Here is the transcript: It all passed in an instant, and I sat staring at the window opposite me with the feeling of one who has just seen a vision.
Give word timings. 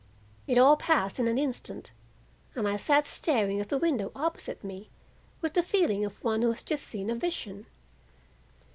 It 0.47 0.57
all 0.57 0.77
passed 0.77 1.19
in 1.19 1.27
an 1.27 1.37
instant, 1.37 1.91
and 2.55 2.67
I 2.67 2.75
sat 2.75 3.05
staring 3.05 3.61
at 3.61 3.69
the 3.69 3.77
window 3.77 4.11
opposite 4.15 4.63
me 4.63 4.89
with 5.41 5.53
the 5.53 5.61
feeling 5.61 6.03
of 6.05 6.15
one 6.23 6.41
who 6.41 6.49
has 6.51 6.63
just 6.63 6.87
seen 6.87 7.11
a 7.11 7.15
vision. 7.15 7.67